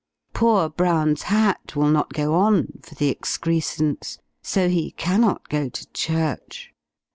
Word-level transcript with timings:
Poor 0.33 0.67
Brown's 0.67 1.21
hat 1.29 1.75
will 1.75 1.89
not 1.91 2.11
go 2.11 2.33
on, 2.33 2.79
for 2.81 2.95
the 2.95 3.11
excrescence, 3.11 4.17
so 4.41 4.67
he 4.67 4.89
cannot 4.89 5.47
go 5.47 5.69
to 5.69 5.93
church. 5.93 6.73